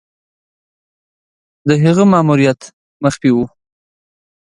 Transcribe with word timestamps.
د 1.67 1.69
هغه 1.83 2.03
ماموریت 2.11 2.61
مخفي 3.03 3.31
وو. 3.33 3.45